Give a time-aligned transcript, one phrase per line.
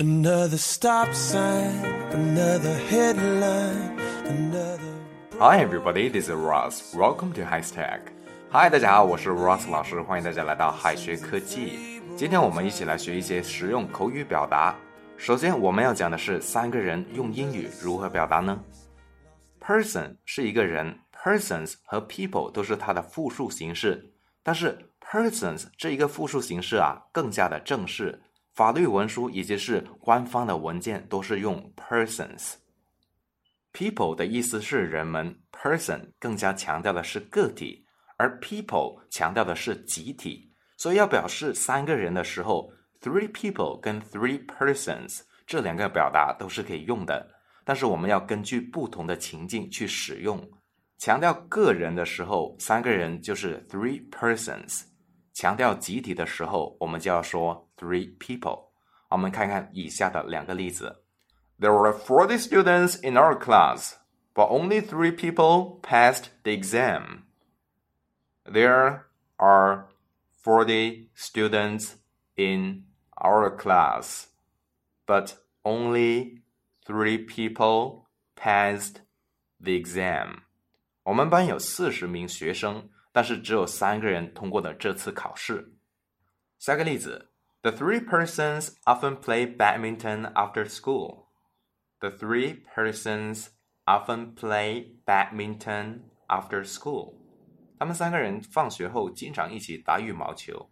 [0.00, 4.92] Another stop sign, another headline, another.
[5.38, 6.92] Hi everybody, this is Ross.
[6.92, 8.00] Welcome to High Tech.
[8.50, 12.02] Hi，大家好，我是 Ross 老师，欢迎大家来到海学科技。
[12.16, 14.74] 今天我们一起来学一些实用口语表达。
[15.16, 18.60] 首先，我们要讲的是三个人用英语如何表达呢
[19.60, 28.20] ？Person 是一个人，persons 和 people 都是它的复数形式，但是 persons 这一个复数形式啊更加的正式，
[28.54, 32.54] 法律文书以及是官方的文件都是用 persons。
[33.72, 37.84] People 的意思是人们，person 更加强调的是个体，
[38.16, 40.52] 而 people 强调的是集体。
[40.76, 42.70] 所以要表示三个人的时候
[43.00, 47.28] ，three people 跟 three persons 这两个表达都是可以用的，
[47.64, 50.48] 但是我们要根据不同的情境去使用。
[50.98, 54.84] 强调个人的时候，三个人就是 three persons；
[55.34, 58.68] 强调集体的时候，我们就要说 three people。
[59.10, 61.04] 我们看看以下的两个例子
[61.58, 63.94] ：There were forty students in our class,
[64.32, 67.24] but only three people passed the exam.
[68.44, 69.02] There
[69.36, 69.88] are
[70.42, 71.94] forty students
[72.36, 72.84] in
[73.16, 74.26] our class,
[75.06, 76.42] but only
[76.86, 78.04] three people
[78.36, 78.98] passed
[79.60, 80.42] the exam.
[81.02, 85.72] 我们班有四十名学生，但是只有三个人通过了这次考试。
[86.58, 87.30] 下个例子
[87.62, 91.26] ，The three persons often play badminton after school.
[92.00, 93.50] The three persons
[93.84, 97.14] often play badminton after school.
[97.78, 100.68] 他们三个人放学后经常一起打羽毛球。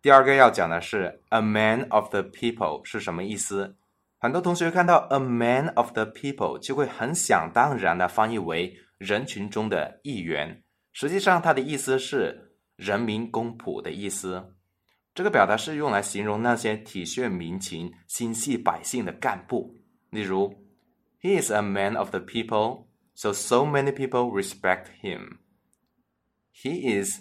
[0.00, 3.76] 第二个要讲的是 "a man of the people" 是什么意思？
[4.18, 10.63] 很多同学看到 "a man of the people" 就会很想当然的翻译为人群中的一员。
[10.94, 14.54] 实际上，它的意思是人民公仆的意思。
[15.12, 19.76] 这个表达是用来形容那些体恤民情、心系百姓的干部。
[20.10, 20.54] 例如
[21.20, 25.38] ，He is a man of the people, so so many people respect him.
[26.52, 27.18] He is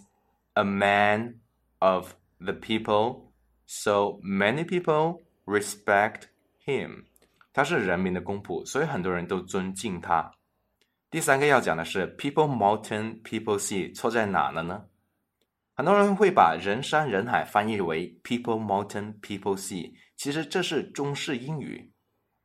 [0.54, 1.40] a man
[1.80, 3.32] of the people,
[3.66, 6.26] so many people respect
[6.64, 7.06] him.
[7.52, 10.32] 他是人民的公仆，所以很多人都尊敬他。
[11.14, 14.86] 第三个要讲的是 people mountain people sea 错在哪了呢？
[15.76, 21.94] 很多人会把人山人海翻译为 people mountain people sea，其实这是中式英语。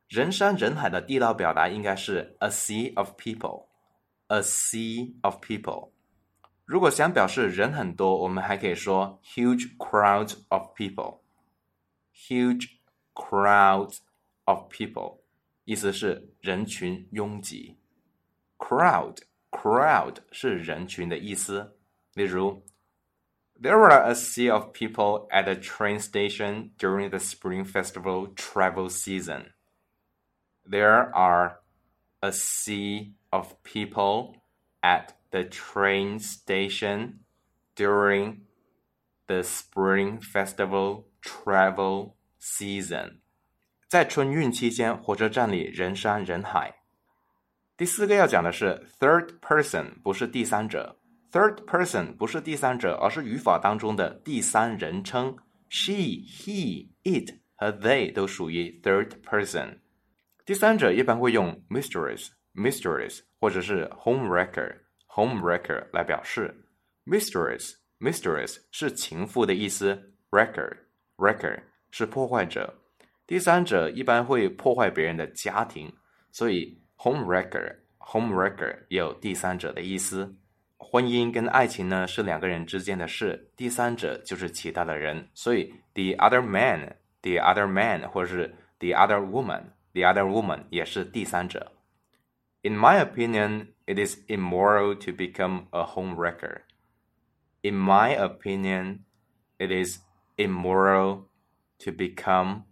[0.07, 5.89] 人山人海的地道表达应该是 a sea of people，a sea of people。
[6.63, 12.67] 如果想表示人很多，我们还可以说 huge crowd of people，huge
[13.15, 13.97] crowd
[14.43, 15.21] of people，
[15.65, 17.78] 意思是人群拥挤。
[18.58, 19.18] crowd
[19.50, 21.78] crowd 是人群的意思。
[22.14, 22.64] 例如，
[23.60, 29.52] There were a sea of people at the train station during the Spring Festival travel season.
[30.68, 31.60] There are
[32.20, 34.42] a sea of people
[34.80, 37.20] at the train station
[37.76, 38.40] during
[39.26, 43.20] the Spring Festival travel season。
[43.88, 46.77] 在春运期间，火车站里人山人海。
[47.79, 50.97] 第四个要讲的是 third person，不是第三者。
[51.31, 55.33] third person 不是第三者，而是语法当中的第三人称。
[55.69, 59.77] She、he、it 和 they 都属于 third person。
[60.45, 64.79] 第三者一般会用 mistress、mistress 或者是 home wrecker。
[65.07, 66.53] homewrecker 来表示
[67.05, 70.79] ，mistress mistress 是情妇的意思，wrecker
[71.15, 71.61] wrecker
[71.91, 72.73] 是破坏者。
[73.25, 75.89] 第三者一般会破坏别人的家庭，
[76.33, 80.36] 所以 homewrecker homewrecker 也有第三者的意思。
[80.76, 89.62] 婚姻跟爱情呢是两个人之间的事，第三者就是其他的人，所以 the other man the other man 或者是 the other woman
[89.92, 91.72] the other woman 也是第三者。
[92.62, 96.62] In my opinion, it is immoral to become a homewrecker.
[97.62, 99.00] In my opinion,
[99.58, 99.98] it is
[100.36, 101.24] immoral
[101.78, 102.64] to become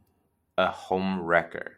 [0.56, 1.72] a homewrecker.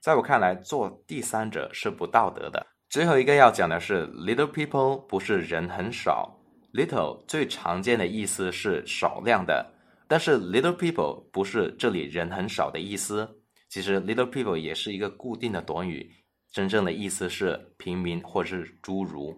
[0.00, 2.66] 在我看来，做第三者是不道德的。
[2.88, 6.38] 最后一个要讲的是，little people 不是人很少
[6.72, 9.70] ，little 最常见的意思是少量的，
[10.06, 13.28] 但是 little people 不是这里人很少的意思。
[13.68, 16.10] 其实 little people 也是一个固定的短语。
[16.50, 19.36] 真正的意思是平民或是侏儒，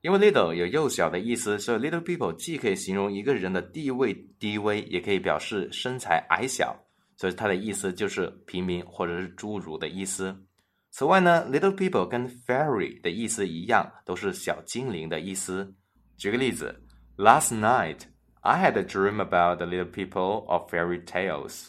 [0.00, 6.78] 因为 little 有幼小的意思，所以 little people 既可以形容一个人的地位低微，也可以表示身材矮小，
[7.16, 10.44] 所以它的意思就是平民或者是侏儒的意思。
[10.90, 15.74] 此外呢，little people 跟 fairy 的意思一样，都是小精灵的意思。
[16.16, 16.82] 举个例子
[17.16, 18.02] ，Last night
[18.40, 21.68] I had a dream about the little people of fairy tales.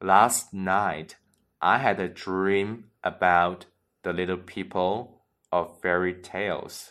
[0.00, 1.12] Last night,
[1.58, 3.66] I had a dream about
[4.02, 5.20] the little people
[5.50, 6.88] of fairy tales.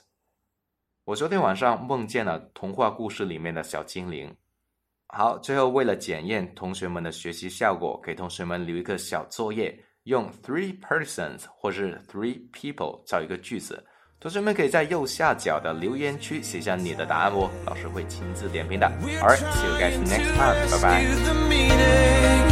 [1.04, 4.34] 我昨天晚上梦见了童话故事里面的小精灵。
[5.14, 13.84] 好，最后为了检验同学们的学习效果，给同学们留一个小作业，用 three persons 或是 three people 造一个句子。
[14.22, 18.88] 同学们可以在右下角的留言区写下你的答案哦，老师会亲自点评的。
[19.20, 20.56] All right, see you guys next time.
[20.70, 20.80] Bye
[22.48, 22.51] bye.